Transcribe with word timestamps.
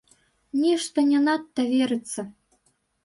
Нешта 0.61 0.97
не 1.11 1.19
надта 1.27 1.61
верыцца. 1.75 2.21